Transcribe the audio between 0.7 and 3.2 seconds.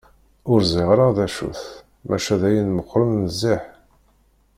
ẓriɣ ara d acu-t, maca d ayen meqqren